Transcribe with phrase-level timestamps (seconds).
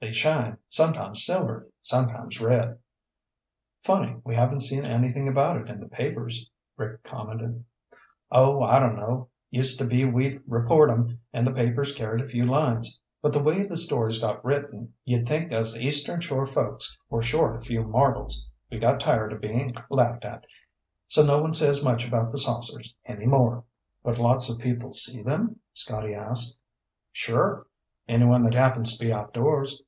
[0.00, 2.78] They shine, sometimes silver, sometimes red."
[3.82, 7.64] "Funny we haven't seen anything about it in the papers," Rick commented.
[8.30, 9.30] "Oh, I don't know.
[9.48, 13.00] Used to be we'd report 'em, and the papers carried a few lines.
[13.22, 17.56] But the way the stories got written, you'd think us Eastern Shore folks were short
[17.56, 18.50] a few marbles.
[18.70, 20.44] We got tired of being laughed at,
[21.08, 23.64] so no one says much about the saucers any more."
[24.02, 26.58] "But lots of people see them?" Scotty asked.
[27.10, 27.66] "Sure.
[28.06, 29.80] Anyone that happens to be outdoors."